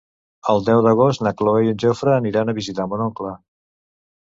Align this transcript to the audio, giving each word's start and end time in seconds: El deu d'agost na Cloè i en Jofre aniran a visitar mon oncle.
El 0.53 0.63
deu 0.69 0.79
d'agost 0.87 1.23
na 1.27 1.33
Cloè 1.41 1.61
i 1.67 1.69
en 1.75 1.79
Jofre 1.85 2.15
aniran 2.15 2.53
a 2.55 2.57
visitar 2.63 2.91
mon 2.95 3.07
oncle. 3.11 3.37